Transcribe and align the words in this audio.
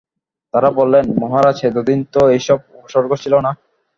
তারা 0.53 0.69
বললে, 0.77 0.99
মহারাজ, 1.21 1.57
এতদিন 1.63 1.99
তো 2.13 2.21
এ-সব 2.29 2.59
উপসর্গ 2.77 3.11
ছিল 3.23 3.33
না। 3.39 3.51